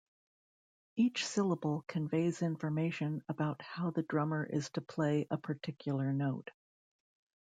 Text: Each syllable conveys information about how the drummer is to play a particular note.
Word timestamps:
Each 0.95 1.27
syllable 1.27 1.85
conveys 1.87 2.41
information 2.41 3.23
about 3.29 3.61
how 3.61 3.91
the 3.91 4.01
drummer 4.01 4.43
is 4.43 4.67
to 4.71 4.81
play 4.81 5.27
a 5.29 5.37
particular 5.37 6.11
note. 6.11 6.49